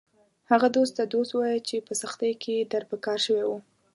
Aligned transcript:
هغه 0.51 0.67
دوست 0.75 0.93
ته 0.97 1.03
دوست 1.13 1.31
ووایه 1.33 1.59
چې 1.67 1.75
په 1.87 1.93
سختۍ 2.01 2.33
کې 2.43 2.55
در 2.71 2.83
په 2.89 2.95
کار 3.05 3.19
شوی 3.25 3.43
و 3.47 3.51